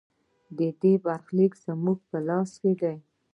د 0.57 0.59
دې 0.81 0.93
برخلیک 1.05 1.53
زموږ 1.65 1.97
په 2.09 2.17
لاس 2.27 2.51
کې 2.61 2.73
دی؟ 2.81 2.95